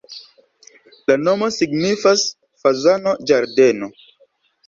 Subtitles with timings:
[1.09, 2.23] La nomo signifas:
[2.63, 3.91] fazano-ĝardeno.